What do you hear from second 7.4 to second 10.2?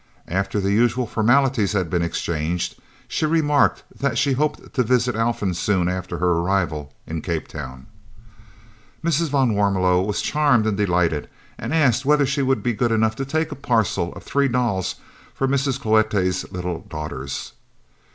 Town. Mrs. van Warmelo